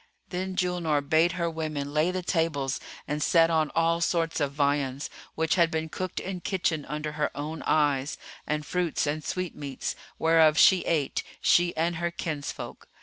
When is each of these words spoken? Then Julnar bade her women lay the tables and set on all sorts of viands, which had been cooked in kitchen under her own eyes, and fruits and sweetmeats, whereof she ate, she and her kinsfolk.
Then 0.29 0.55
Julnar 0.55 1.07
bade 1.07 1.33
her 1.33 1.47
women 1.47 1.93
lay 1.93 2.09
the 2.09 2.23
tables 2.23 2.79
and 3.07 3.21
set 3.21 3.51
on 3.51 3.69
all 3.75 4.01
sorts 4.01 4.39
of 4.39 4.51
viands, 4.51 5.11
which 5.35 5.53
had 5.61 5.69
been 5.69 5.89
cooked 5.89 6.19
in 6.19 6.39
kitchen 6.41 6.85
under 6.85 7.11
her 7.11 7.29
own 7.37 7.61
eyes, 7.67 8.17
and 8.47 8.65
fruits 8.65 9.05
and 9.05 9.23
sweetmeats, 9.23 9.95
whereof 10.17 10.57
she 10.57 10.79
ate, 10.85 11.21
she 11.39 11.77
and 11.77 11.97
her 11.97 12.09
kinsfolk. 12.09 12.87